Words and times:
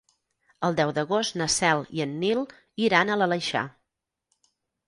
El 0.69 0.77
deu 0.79 0.93
d'agost 0.95 1.37
na 1.41 1.47
Cel 1.57 1.85
i 1.99 2.03
en 2.07 2.17
Nil 2.23 2.43
iran 2.87 3.13
a 3.13 3.19
l'Aleixar. 3.23 3.65